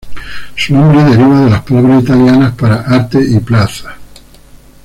Su 0.55 0.73
nombre 0.73 1.03
deriva 1.03 1.41
de 1.45 1.49
las 1.51 1.61
palabras 1.61 2.01
italianas 2.01 2.55
para 2.55 2.77
"arte" 2.81 3.19
y 3.23 3.37
"plaza". 3.39 3.95